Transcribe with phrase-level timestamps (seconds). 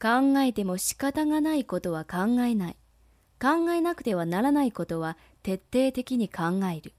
[0.00, 2.76] 考えても仕方がないことは考えない。
[3.40, 6.94] 考えなくてはならないことは徹底的に考える。